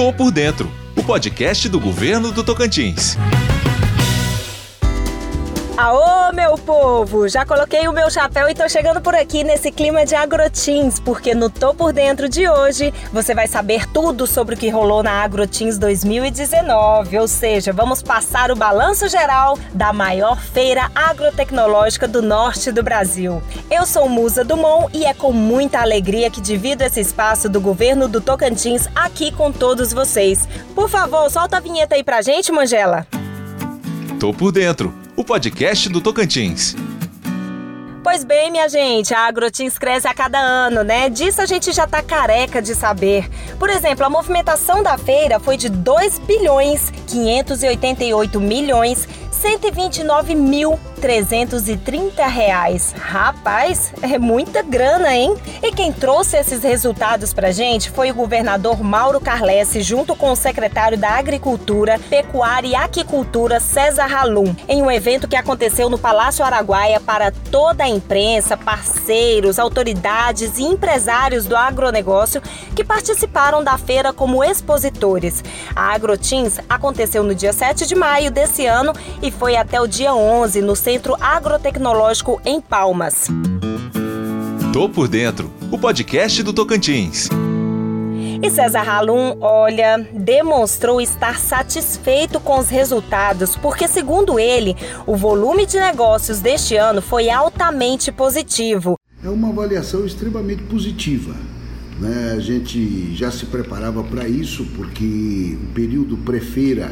Tô 0.00 0.14
por 0.14 0.30
Dentro, 0.30 0.72
o 0.96 1.04
podcast 1.04 1.68
do 1.68 1.78
governo 1.78 2.32
do 2.32 2.42
Tocantins. 2.42 3.18
Aô, 5.82 6.30
meu 6.34 6.58
povo! 6.58 7.26
Já 7.26 7.46
coloquei 7.46 7.88
o 7.88 7.92
meu 7.92 8.10
chapéu 8.10 8.50
e 8.50 8.54
tô 8.54 8.68
chegando 8.68 9.00
por 9.00 9.14
aqui 9.14 9.42
nesse 9.42 9.72
clima 9.72 10.04
de 10.04 10.14
agrotins, 10.14 11.00
porque 11.00 11.34
no 11.34 11.48
Tô 11.48 11.72
Por 11.72 11.90
Dentro 11.90 12.28
de 12.28 12.46
hoje 12.46 12.92
você 13.10 13.34
vai 13.34 13.46
saber 13.46 13.86
tudo 13.90 14.26
sobre 14.26 14.54
o 14.54 14.58
que 14.58 14.68
rolou 14.68 15.02
na 15.02 15.22
Agrotins 15.22 15.78
2019, 15.78 17.18
ou 17.18 17.26
seja, 17.26 17.72
vamos 17.72 18.02
passar 18.02 18.50
o 18.50 18.56
balanço 18.56 19.08
geral 19.08 19.58
da 19.72 19.90
maior 19.90 20.38
feira 20.38 20.90
agrotecnológica 20.94 22.06
do 22.06 22.20
norte 22.20 22.70
do 22.70 22.82
Brasil. 22.82 23.42
Eu 23.70 23.86
sou 23.86 24.06
Musa 24.06 24.44
Dumont 24.44 24.94
e 24.94 25.06
é 25.06 25.14
com 25.14 25.32
muita 25.32 25.80
alegria 25.80 26.30
que 26.30 26.42
divido 26.42 26.84
esse 26.84 27.00
espaço 27.00 27.48
do 27.48 27.58
governo 27.58 28.06
do 28.06 28.20
Tocantins 28.20 28.86
aqui 28.94 29.32
com 29.32 29.50
todos 29.50 29.94
vocês. 29.94 30.46
Por 30.74 30.90
favor, 30.90 31.30
solta 31.30 31.56
a 31.56 31.60
vinheta 31.60 31.94
aí 31.94 32.04
pra 32.04 32.20
gente, 32.20 32.52
Mangela. 32.52 33.06
Tô 34.18 34.34
por 34.34 34.52
dentro 34.52 34.99
o 35.20 35.24
podcast 35.24 35.86
do 35.90 36.00
Tocantins. 36.00 36.74
Pois 38.02 38.24
bem, 38.24 38.50
minha 38.50 38.70
gente, 38.70 39.12
a 39.12 39.26
Agrotins 39.26 39.76
cresce 39.76 40.08
a 40.08 40.14
cada 40.14 40.38
ano, 40.38 40.82
né? 40.82 41.10
Disso 41.10 41.42
a 41.42 41.46
gente 41.46 41.72
já 41.72 41.86
tá 41.86 42.02
careca 42.02 42.62
de 42.62 42.74
saber. 42.74 43.28
Por 43.58 43.68
exemplo, 43.68 44.06
a 44.06 44.08
movimentação 44.08 44.82
da 44.82 44.96
feira 44.96 45.38
foi 45.38 45.58
de 45.58 45.68
2 45.68 46.20
bilhões 46.20 46.90
588 47.06 48.40
milhões 48.40 49.06
129.330 51.00 52.28
reais. 52.28 52.94
Rapaz, 52.96 53.92
é 54.02 54.18
muita 54.18 54.62
grana, 54.62 55.14
hein? 55.14 55.34
E 55.62 55.72
quem 55.72 55.92
trouxe 55.92 56.36
esses 56.36 56.62
resultados 56.62 57.32
pra 57.32 57.50
gente 57.50 57.90
foi 57.90 58.10
o 58.10 58.14
governador 58.14 58.82
Mauro 58.82 59.20
Carlesse, 59.20 59.82
junto 59.82 60.14
com 60.14 60.30
o 60.30 60.36
secretário 60.36 60.98
da 60.98 61.10
Agricultura, 61.10 61.98
Pecuária 62.10 62.68
e 62.68 62.74
Aquicultura, 62.74 63.58
César 63.60 64.14
Halum, 64.14 64.54
em 64.68 64.82
um 64.82 64.90
evento 64.90 65.26
que 65.26 65.36
aconteceu 65.36 65.88
no 65.88 65.98
Palácio 65.98 66.44
Araguaia 66.44 67.00
para 67.00 67.32
toda 67.50 67.84
a 67.84 67.88
imprensa, 67.88 68.56
parceiros, 68.56 69.58
autoridades 69.58 70.58
e 70.58 70.62
empresários 70.62 71.46
do 71.46 71.56
agronegócio 71.56 72.42
que 72.76 72.84
participaram 72.84 73.64
da 73.64 73.78
feira 73.78 74.12
como 74.12 74.44
expositores. 74.44 75.42
A 75.74 75.94
Agrotins 75.94 76.58
aconteceu 76.68 77.22
no 77.22 77.34
dia 77.34 77.52
7 77.52 77.86
de 77.86 77.94
maio 77.94 78.30
desse 78.30 78.66
ano 78.66 78.92
e 79.22 79.30
foi 79.30 79.56
até 79.56 79.80
o 79.80 79.86
dia 79.86 80.14
11 80.14 80.60
no 80.60 80.76
Centro 80.76 80.89
Agrotecnológico 81.20 82.40
em 82.44 82.60
Palmas. 82.60 83.28
Tô 84.72 84.88
por 84.88 85.06
dentro, 85.06 85.48
o 85.70 85.78
podcast 85.78 86.42
do 86.42 86.52
Tocantins. 86.52 87.28
E 88.42 88.50
César 88.50 88.82
Halum, 88.82 89.36
olha, 89.40 90.08
demonstrou 90.12 91.00
estar 91.00 91.38
satisfeito 91.38 92.40
com 92.40 92.58
os 92.58 92.68
resultados, 92.68 93.54
porque, 93.54 93.86
segundo 93.86 94.40
ele, 94.40 94.74
o 95.06 95.14
volume 95.14 95.64
de 95.64 95.78
negócios 95.78 96.40
deste 96.40 96.74
ano 96.74 97.00
foi 97.00 97.30
altamente 97.30 98.10
positivo. 98.10 98.96
É 99.22 99.28
uma 99.28 99.50
avaliação 99.50 100.04
extremamente 100.04 100.64
positiva. 100.64 101.36
Né? 102.00 102.34
A 102.36 102.40
gente 102.40 103.14
já 103.14 103.30
se 103.30 103.46
preparava 103.46 104.02
para 104.02 104.26
isso, 104.26 104.66
porque 104.74 105.56
o 105.62 105.72
período 105.72 106.16
pré-feira 106.16 106.90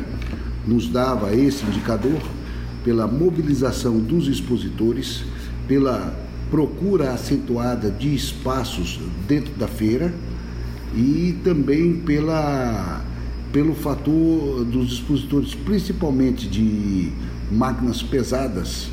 nos 0.67 0.87
dava 0.87 1.35
esse 1.35 1.65
indicador 1.65 2.21
pela 2.89 3.07
mobilização 3.07 3.99
dos 3.99 4.29
expositores, 4.29 5.23
pela 5.69 6.19
procura 6.51 7.13
acentuada 7.13 7.91
de 7.91 8.15
espaços 8.15 8.99
dentro 9.29 9.53
da 9.57 9.69
feira 9.69 10.15
e 10.97 11.37
também 11.45 11.97
pela, 11.97 13.05
pelo 13.53 13.75
fator 13.75 14.65
dos 14.65 14.95
expositores, 14.95 15.55
principalmente 15.55 16.49
de 16.49 17.13
máquinas 17.53 18.03
pesadas 18.03 18.89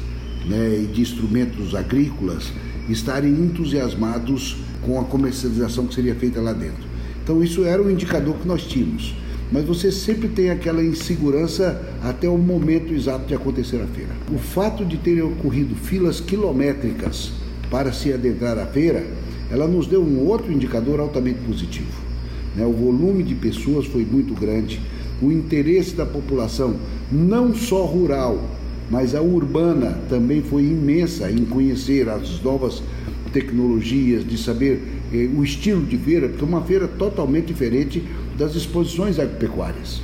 né, 0.45 0.81
e 0.83 0.87
de 0.87 0.99
instrumentos 0.99 1.73
agrícolas, 1.73 2.51
estarem 2.89 3.31
entusiasmados 3.31 4.57
com 4.81 4.99
a 4.99 5.05
comercialização 5.05 5.87
que 5.87 5.95
seria 5.95 6.15
feita 6.15 6.41
lá 6.41 6.51
dentro. 6.51 6.83
Então, 7.23 7.41
isso 7.41 7.63
era 7.63 7.81
o 7.81 7.89
indicador 7.89 8.35
que 8.35 8.45
nós 8.45 8.67
tínhamos 8.67 9.15
mas 9.51 9.63
você 9.65 9.91
sempre 9.91 10.27
tem 10.27 10.49
aquela 10.49 10.83
insegurança 10.83 11.81
até 12.03 12.27
o 12.27 12.37
momento 12.37 12.93
exato 12.93 13.25
de 13.27 13.35
acontecer 13.35 13.77
a 13.81 13.87
feira. 13.87 14.11
O 14.33 14.37
fato 14.37 14.83
de 14.83 14.97
terem 14.97 15.21
ocorrido 15.21 15.75
filas 15.75 16.19
quilométricas 16.19 17.31
para 17.69 17.91
se 17.91 18.11
adentrar 18.11 18.57
à 18.57 18.65
feira, 18.65 19.05
ela 19.51 19.67
nos 19.67 19.87
deu 19.87 20.01
um 20.01 20.25
outro 20.25 20.51
indicador 20.51 20.99
altamente 20.99 21.39
positivo. 21.39 21.91
Né? 22.55 22.65
O 22.65 22.71
volume 22.71 23.23
de 23.23 23.35
pessoas 23.35 23.85
foi 23.85 24.05
muito 24.05 24.33
grande, 24.33 24.81
o 25.21 25.31
interesse 25.31 25.95
da 25.95 26.05
população, 26.05 26.75
não 27.11 27.53
só 27.53 27.85
rural, 27.85 28.43
mas 28.89 29.15
a 29.15 29.21
urbana 29.21 29.99
também 30.09 30.41
foi 30.41 30.63
imensa 30.63 31.31
em 31.31 31.45
conhecer 31.45 32.09
as 32.09 32.41
novas 32.41 32.81
tecnologias, 33.31 34.25
de 34.25 34.37
saber 34.37 34.81
eh, 35.13 35.29
o 35.35 35.43
estilo 35.43 35.83
de 35.85 35.97
feira, 35.97 36.29
porque 36.29 36.43
é 36.43 36.47
uma 36.47 36.61
feira 36.61 36.87
totalmente 36.87 37.47
diferente 37.47 38.03
das 38.37 38.55
exposições 38.55 39.19
agropecuárias. 39.19 40.01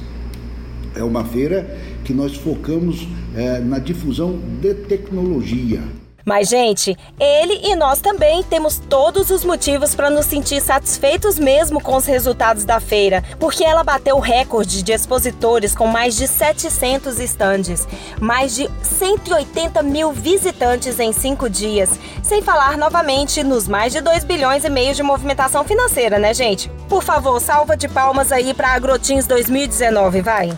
É 0.96 1.03
uma 1.03 1.24
feira 1.24 1.78
que 2.03 2.14
nós 2.14 2.36
focamos 2.36 3.08
é, 3.36 3.59
na 3.59 3.80
difusão 3.80 4.40
de 4.62 4.74
tecnologia. 4.74 5.81
Mas, 6.25 6.49
gente, 6.49 6.97
ele 7.19 7.61
e 7.63 7.75
nós 7.75 8.01
também 8.01 8.43
temos 8.43 8.79
todos 8.89 9.29
os 9.29 9.43
motivos 9.43 9.95
para 9.95 10.09
nos 10.09 10.25
sentir 10.25 10.61
satisfeitos 10.61 11.37
mesmo 11.39 11.81
com 11.81 11.95
os 11.95 12.05
resultados 12.05 12.63
da 12.63 12.79
feira, 12.79 13.23
porque 13.39 13.63
ela 13.63 13.83
bateu 13.83 14.15
o 14.15 14.19
recorde 14.19 14.83
de 14.83 14.91
expositores 14.91 15.73
com 15.75 15.87
mais 15.87 16.15
de 16.15 16.27
700 16.27 17.19
estandes, 17.19 17.87
mais 18.19 18.55
de 18.55 18.69
180 18.81 19.81
mil 19.83 20.11
visitantes 20.11 20.99
em 20.99 21.11
cinco 21.11 21.49
dias, 21.49 21.89
sem 22.23 22.41
falar 22.41 22.77
novamente 22.77 23.43
nos 23.43 23.67
mais 23.67 23.91
de 23.91 24.01
2 24.01 24.23
bilhões 24.23 24.63
e 24.63 24.69
meio 24.69 24.93
de 24.93 25.03
movimentação 25.03 25.63
financeira, 25.63 26.19
né, 26.19 26.33
gente? 26.33 26.69
Por 26.88 27.03
favor, 27.03 27.39
salva 27.39 27.75
de 27.75 27.88
palmas 27.88 28.31
aí 28.31 28.53
para 28.53 28.73
Agrotins 28.73 29.25
2019, 29.27 30.21
vai! 30.21 30.57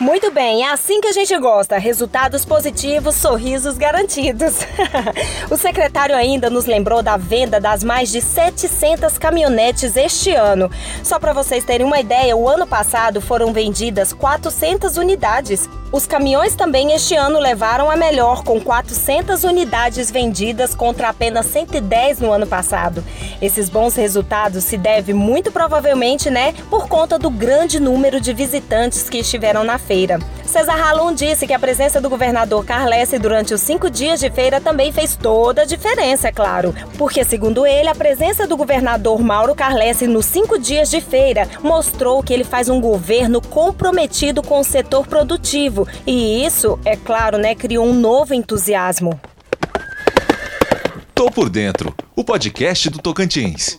Muito 0.00 0.30
bem, 0.30 0.62
é 0.62 0.70
assim 0.70 1.00
que 1.00 1.08
a 1.08 1.12
gente 1.12 1.36
gosta. 1.38 1.76
Resultados 1.76 2.44
positivos, 2.44 3.16
sorrisos 3.16 3.76
garantidos. 3.76 4.54
o 5.50 5.56
secretário 5.56 6.14
ainda 6.14 6.48
nos 6.48 6.66
lembrou 6.66 7.02
da 7.02 7.16
venda 7.16 7.60
das 7.60 7.82
mais 7.82 8.08
de 8.08 8.20
700 8.20 9.18
caminhonetes 9.18 9.96
este 9.96 10.30
ano. 10.30 10.70
Só 11.02 11.18
para 11.18 11.32
vocês 11.32 11.64
terem 11.64 11.84
uma 11.84 11.98
ideia, 11.98 12.36
o 12.36 12.48
ano 12.48 12.64
passado 12.64 13.20
foram 13.20 13.52
vendidas 13.52 14.12
400 14.12 14.96
unidades. 14.98 15.68
Os 15.90 16.06
caminhões 16.06 16.54
também 16.54 16.92
este 16.92 17.14
ano 17.14 17.38
levaram 17.38 17.90
a 17.90 17.96
melhor, 17.96 18.44
com 18.44 18.60
400 18.60 19.42
unidades 19.42 20.10
vendidas 20.10 20.74
contra 20.74 21.08
apenas 21.08 21.46
110 21.46 22.20
no 22.20 22.30
ano 22.30 22.46
passado. 22.46 23.02
Esses 23.40 23.70
bons 23.70 23.94
resultados 23.94 24.64
se 24.64 24.76
devem 24.76 25.14
muito 25.14 25.50
provavelmente, 25.50 26.28
né, 26.28 26.54
por 26.68 26.88
conta 26.88 27.18
do 27.18 27.30
grande 27.30 27.80
número 27.80 28.20
de 28.20 28.34
visitantes 28.34 29.08
que 29.08 29.18
estiveram 29.18 29.64
na 29.64 29.78
feira. 29.78 30.18
César 30.48 30.76
Halum 30.76 31.12
disse 31.12 31.46
que 31.46 31.52
a 31.52 31.58
presença 31.58 32.00
do 32.00 32.08
governador 32.08 32.64
Carlesse 32.64 33.18
durante 33.18 33.52
os 33.52 33.60
cinco 33.60 33.90
dias 33.90 34.18
de 34.18 34.30
feira 34.30 34.62
também 34.62 34.90
fez 34.90 35.14
toda 35.14 35.62
a 35.62 35.66
diferença, 35.66 36.28
é 36.28 36.32
claro. 36.32 36.74
Porque, 36.96 37.22
segundo 37.22 37.66
ele, 37.66 37.86
a 37.86 37.94
presença 37.94 38.46
do 38.46 38.56
governador 38.56 39.20
Mauro 39.20 39.54
Carlesse 39.54 40.06
nos 40.06 40.24
cinco 40.24 40.58
dias 40.58 40.88
de 40.90 41.02
feira 41.02 41.46
mostrou 41.62 42.22
que 42.22 42.32
ele 42.32 42.44
faz 42.44 42.70
um 42.70 42.80
governo 42.80 43.42
comprometido 43.42 44.42
com 44.42 44.60
o 44.60 44.64
setor 44.64 45.06
produtivo. 45.06 45.77
E 46.06 46.44
isso, 46.44 46.78
é 46.84 46.96
claro, 46.96 47.36
né, 47.36 47.54
criou 47.54 47.86
um 47.86 47.94
novo 47.94 48.32
entusiasmo. 48.32 49.20
Tô 51.14 51.30
por 51.30 51.50
dentro 51.50 51.94
o 52.18 52.24
podcast 52.24 52.90
do 52.90 52.98
Tocantins. 52.98 53.78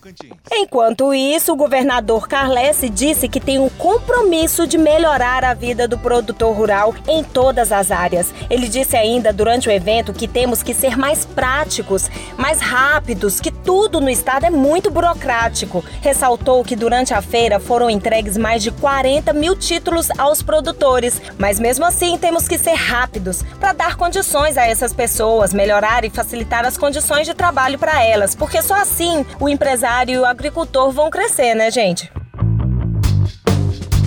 Enquanto 0.50 1.14
isso, 1.14 1.52
o 1.52 1.58
governador 1.58 2.26
Carlesse 2.26 2.88
disse 2.88 3.28
que 3.28 3.38
tem 3.38 3.59
um 3.59 3.68
compromisso 3.68 4.66
de 4.66 4.78
melhorar 4.78 5.44
a 5.44 5.53
vida 5.53 5.90
do 5.90 5.97
produtor 5.97 6.56
rural 6.56 6.96
em 7.06 7.22
todas 7.22 7.70
as 7.74 7.91
áreas. 7.91 8.34
Ele 8.50 8.70
disse 8.70 8.96
ainda 8.96 9.34
durante 9.34 9.68
o 9.68 9.72
evento 9.72 10.14
que 10.14 10.26
temos 10.26 10.64
que 10.64 10.74
ser 10.74 10.97
mais 10.97 11.26
práticos, 11.26 12.09
mais 12.38 12.62
rápidos, 12.62 13.41
que 13.41 13.52
tudo 13.52 14.00
no 14.00 14.09
estado 14.09 14.46
é 14.46 14.50
muito 14.50 14.90
burocrático. 14.90 15.84
Ressaltou 16.00 16.64
que 16.64 16.78
durante 16.78 17.14
a 17.14 17.22
feira 17.22 17.59
foram 17.59 17.90
entregues 17.90 18.38
mais 18.38 18.64
de 18.64 18.72
40 18.72 19.34
mil 19.34 19.53
títulos 19.53 20.08
aos 20.18 20.42
produtores, 20.42 21.22
mas 21.38 21.59
mesmo 21.59 21.84
assim 21.84 22.18
temos 22.18 22.47
que 22.47 22.58
ser 22.58 22.76
rápidos 22.76 23.44
para 23.59 23.74
dar 23.74 23.97
condições 23.97 24.58
a 24.58 24.66
essas 24.66 24.94
pessoas, 24.94 25.53
melhorar 25.53 26.06
e 26.06 26.09
facilitar 26.09 26.66
as 26.66 26.78
condições 26.78 27.28
de 27.28 27.34
trabalho 27.34 27.78
para 27.78 28.02
elas 28.02 28.28
porque 28.35 28.61
só 28.61 28.76
assim 28.76 29.26
o 29.40 29.49
empresário 29.49 30.14
e 30.14 30.17
o 30.17 30.26
agricultor 30.26 30.91
vão 30.91 31.09
crescer, 31.09 31.55
né, 31.55 31.70
gente? 31.72 32.11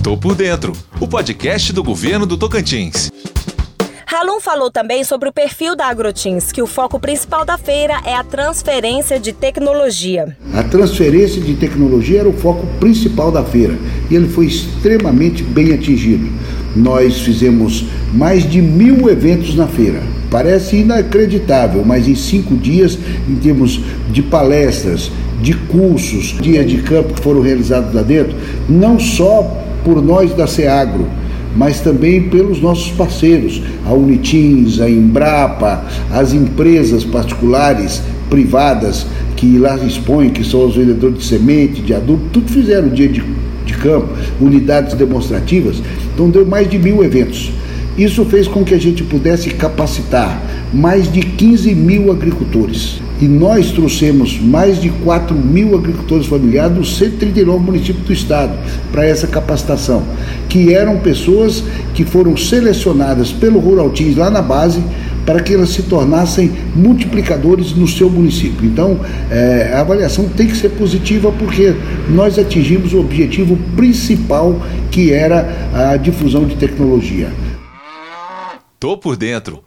Tô 0.03 0.17
por 0.17 0.35
dentro, 0.35 0.73
o 0.99 1.07
podcast 1.07 1.71
do 1.71 1.81
governo 1.81 2.25
do 2.25 2.37
Tocantins. 2.37 3.09
Halum 4.13 4.39
falou 4.39 4.69
também 4.69 5.03
sobre 5.03 5.27
o 5.27 5.33
perfil 5.33 5.75
da 5.75 5.87
Agrotins, 5.87 6.51
que 6.51 6.61
o 6.61 6.67
foco 6.67 6.99
principal 6.99 7.43
da 7.43 7.57
feira 7.57 7.99
é 8.05 8.13
a 8.13 8.23
transferência 8.23 9.19
de 9.19 9.33
tecnologia. 9.33 10.37
A 10.53 10.63
transferência 10.63 11.41
de 11.41 11.55
tecnologia 11.55 12.19
era 12.19 12.29
o 12.29 12.33
foco 12.33 12.67
principal 12.79 13.31
da 13.31 13.43
feira 13.43 13.75
e 14.11 14.15
ele 14.15 14.29
foi 14.29 14.45
extremamente 14.45 15.41
bem 15.41 15.73
atingido. 15.73 16.29
Nós 16.75 17.21
fizemos 17.21 17.85
mais 18.13 18.47
de 18.47 18.61
mil 18.61 19.09
eventos 19.09 19.55
na 19.55 19.67
feira. 19.67 20.12
Parece 20.33 20.77
inacreditável, 20.77 21.83
mas 21.85 22.07
em 22.07 22.15
cinco 22.15 22.55
dias, 22.55 22.97
em 23.29 23.35
termos 23.35 23.79
de 24.11 24.23
palestras, 24.23 25.11
de 25.39 25.53
cursos, 25.53 26.35
dias 26.41 26.67
de 26.67 26.77
campo 26.77 27.13
que 27.13 27.21
foram 27.21 27.39
realizados 27.39 27.93
lá 27.93 28.01
dentro, 28.01 28.35
não 28.67 28.99
só 28.99 29.43
por 29.85 30.01
nós 30.01 30.33
da 30.33 30.47
SEAGRO, 30.47 31.07
mas 31.55 31.81
também 31.81 32.29
pelos 32.29 32.59
nossos 32.59 32.89
parceiros, 32.93 33.61
a 33.85 33.93
Unitins, 33.93 34.81
a 34.81 34.89
Embrapa, 34.89 35.85
as 36.09 36.33
empresas 36.33 37.03
particulares, 37.03 38.01
privadas, 38.27 39.05
que 39.35 39.59
lá 39.59 39.77
expõem, 39.85 40.31
que 40.31 40.43
são 40.43 40.65
os 40.65 40.75
vendedores 40.75 41.19
de 41.19 41.25
semente, 41.25 41.79
de 41.79 41.93
adubo, 41.93 42.23
tudo 42.33 42.49
fizeram 42.49 42.89
dia 42.89 43.07
de, 43.07 43.23
de 43.67 43.73
campo, 43.75 44.09
unidades 44.41 44.95
demonstrativas, 44.95 45.75
então 46.11 46.31
deu 46.31 46.43
mais 46.43 46.67
de 46.67 46.79
mil 46.79 47.03
eventos. 47.03 47.51
Isso 47.97 48.25
fez 48.25 48.47
com 48.47 48.63
que 48.63 48.73
a 48.73 48.79
gente 48.79 49.03
pudesse 49.03 49.51
capacitar 49.51 50.41
mais 50.73 51.11
de 51.11 51.21
15 51.21 51.75
mil 51.75 52.11
agricultores. 52.11 52.99
E 53.21 53.25
nós 53.25 53.71
trouxemos 53.71 54.39
mais 54.39 54.81
de 54.81 54.89
4 54.89 55.35
mil 55.35 55.75
agricultores 55.75 56.25
familiares 56.25 56.75
dos 56.75 56.97
139 56.97 57.63
municípios 57.63 58.05
do 58.05 58.11
estado 58.11 58.57
para 58.91 59.05
essa 59.05 59.27
capacitação, 59.27 60.03
que 60.49 60.73
eram 60.73 60.97
pessoas 60.97 61.63
que 61.93 62.03
foram 62.03 62.35
selecionadas 62.35 63.31
pelo 63.31 63.59
Rural 63.59 63.91
Teams 63.91 64.17
lá 64.17 64.31
na 64.31 64.41
base 64.41 64.81
para 65.25 65.39
que 65.39 65.53
elas 65.53 65.69
se 65.69 65.83
tornassem 65.83 66.51
multiplicadores 66.75 67.73
no 67.73 67.87
seu 67.87 68.09
município. 68.09 68.65
Então, 68.65 68.99
é, 69.29 69.71
a 69.73 69.81
avaliação 69.81 70.25
tem 70.35 70.47
que 70.47 70.57
ser 70.57 70.69
positiva 70.69 71.31
porque 71.31 71.73
nós 72.09 72.37
atingimos 72.37 72.93
o 72.93 72.99
objetivo 72.99 73.57
principal 73.75 74.59
que 74.91 75.13
era 75.13 75.69
a 75.73 75.95
difusão 75.95 76.45
de 76.45 76.55
tecnologia. 76.55 77.29
Tô 78.83 78.97
por 78.97 79.15
dentro. 79.15 79.62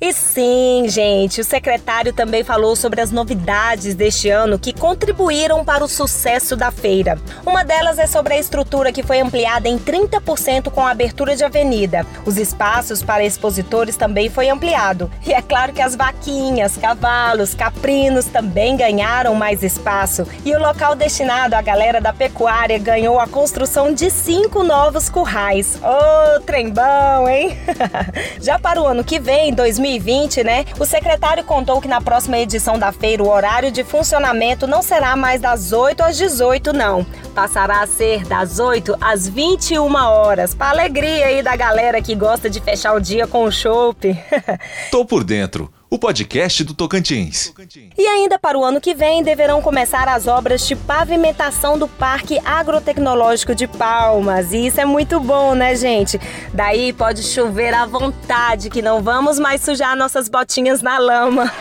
E 0.00 0.12
sim, 0.12 0.84
gente, 0.88 1.40
o 1.40 1.44
secretário 1.44 2.12
também 2.12 2.44
falou 2.44 2.76
sobre 2.76 3.00
as 3.00 3.10
novidades 3.10 3.94
deste 3.94 4.28
ano 4.28 4.58
que 4.58 4.72
contribuíram 4.72 5.64
para 5.64 5.82
o 5.82 5.88
sucesso 5.88 6.54
da 6.54 6.70
feira. 6.70 7.18
Uma 7.46 7.64
delas 7.64 7.98
é 7.98 8.06
sobre 8.06 8.34
a 8.34 8.38
estrutura 8.38 8.92
que 8.92 9.02
foi 9.02 9.20
ampliada 9.20 9.68
em 9.68 9.78
30% 9.78 10.70
com 10.70 10.86
a 10.86 10.90
abertura 10.90 11.34
de 11.34 11.44
avenida. 11.44 12.04
Os 12.26 12.36
espaços 12.36 13.02
para 13.02 13.24
expositores 13.24 13.96
também 13.96 14.28
foi 14.28 14.50
ampliado. 14.50 15.10
E 15.26 15.32
é 15.32 15.40
claro 15.40 15.72
que 15.72 15.80
as 15.80 15.96
vaquinhas, 15.96 16.76
cavalos, 16.76 17.54
caprinos 17.54 18.26
também 18.26 18.76
ganharam 18.76 19.34
mais 19.34 19.62
espaço. 19.62 20.26
E 20.44 20.54
o 20.54 20.58
local 20.58 20.94
destinado 20.94 21.54
à 21.54 21.62
galera 21.62 22.00
da 22.00 22.12
pecuária 22.12 22.78
ganhou 22.78 23.18
a 23.18 23.26
construção 23.26 23.94
de 23.94 24.10
cinco 24.10 24.62
novos 24.62 25.08
currais. 25.08 25.78
Ô, 25.82 25.86
oh, 25.86 26.40
trembão, 26.40 27.28
hein? 27.28 27.56
Já 28.42 28.58
para 28.58 28.80
o 28.80 28.86
ano 28.86 29.02
que 29.02 29.21
vem, 29.22 29.54
2020, 29.54 30.02
2020, 30.02 30.44
né? 30.44 30.64
O 30.78 30.84
secretário 30.84 31.44
contou 31.44 31.80
que 31.80 31.88
na 31.88 32.00
próxima 32.00 32.38
edição 32.38 32.78
da 32.78 32.92
feira 32.92 33.22
o 33.22 33.28
horário 33.28 33.70
de 33.70 33.84
funcionamento 33.84 34.66
não 34.66 34.82
será 34.82 35.16
mais 35.16 35.40
das 35.40 35.72
8 35.72 36.02
às 36.02 36.16
18, 36.16 36.72
não. 36.72 37.04
Passará 37.34 37.82
a 37.82 37.86
ser 37.86 38.24
das 38.24 38.58
8 38.58 38.96
às 39.00 39.28
21 39.28 39.94
horas. 39.94 40.54
Para 40.54 40.70
alegria 40.70 41.26
aí 41.26 41.42
da 41.42 41.56
galera 41.56 42.02
que 42.02 42.14
gosta 42.14 42.50
de 42.50 42.60
fechar 42.60 42.94
o 42.94 43.00
dia 43.00 43.26
com 43.26 43.44
o 43.44 43.52
chopp. 43.52 44.16
Tô 44.90 45.04
por 45.04 45.24
dentro 45.24 45.70
o 45.92 45.98
podcast 45.98 46.64
do 46.64 46.72
Tocantins. 46.72 47.52
E 47.98 48.06
ainda 48.06 48.38
para 48.38 48.56
o 48.56 48.64
ano 48.64 48.80
que 48.80 48.94
vem 48.94 49.22
deverão 49.22 49.60
começar 49.60 50.08
as 50.08 50.26
obras 50.26 50.66
de 50.66 50.74
pavimentação 50.74 51.78
do 51.78 51.86
Parque 51.86 52.38
Agrotecnológico 52.46 53.54
de 53.54 53.66
Palmas. 53.66 54.54
E 54.54 54.68
isso 54.68 54.80
é 54.80 54.86
muito 54.86 55.20
bom, 55.20 55.54
né, 55.54 55.76
gente? 55.76 56.18
Daí 56.54 56.94
pode 56.94 57.22
chover 57.22 57.74
à 57.74 57.84
vontade, 57.84 58.70
que 58.70 58.80
não 58.80 59.02
vamos 59.02 59.38
mais 59.38 59.60
sujar 59.60 59.94
nossas 59.94 60.30
botinhas 60.30 60.80
na 60.80 60.96
lama. 60.96 61.52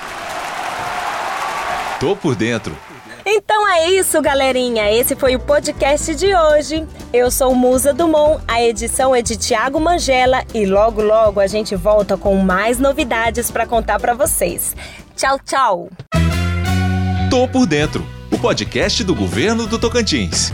Tô 2.00 2.16
por 2.16 2.34
dentro. 2.34 2.74
Então 3.33 3.66
é 3.69 3.89
isso, 3.89 4.22
galerinha. 4.22 4.92
Esse 4.92 5.16
foi 5.16 5.38
o 5.38 5.39
podcast 5.39 6.13
de 6.13 6.36
hoje. 6.36 6.86
Eu 7.13 7.31
sou 7.31 7.56
Musa 7.56 7.94
Dumont, 7.94 8.44
a 8.45 8.62
edição 8.62 9.16
é 9.16 9.22
de 9.22 9.38
Tiago 9.38 9.80
Mangela 9.80 10.44
e 10.54 10.66
logo 10.66 11.01
logo 11.01 11.39
a 11.39 11.48
gente 11.48 11.74
volta 11.74 12.18
com 12.18 12.36
mais 12.36 12.78
novidades 12.78 13.50
para 13.50 13.66
contar 13.66 14.01
para 14.01 14.13
vocês. 14.13 14.75
Tchau, 15.16 15.39
tchau. 15.45 15.89
Tô 17.30 17.48
por 17.48 17.66
dentro, 17.66 18.06
o 18.30 18.38
podcast 18.38 19.01
do 19.01 19.16
governo 19.16 19.66
do 19.66 19.80
Tocantins. 19.80 20.51